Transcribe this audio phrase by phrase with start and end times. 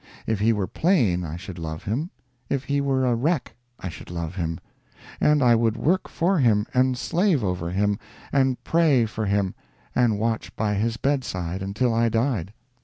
[0.25, 2.09] If he were plain, I should love him;
[2.49, 4.59] if he were a wreck, I should love him;
[5.19, 7.99] and I would work for him, and slave over him,
[8.31, 9.53] and pray for him,
[9.93, 12.51] and watch by his bedside until I died.